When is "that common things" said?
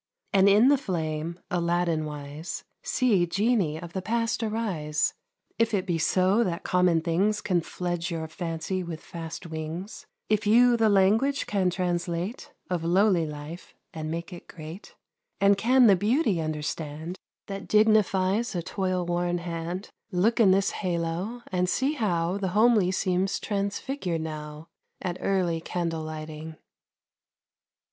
6.43-7.39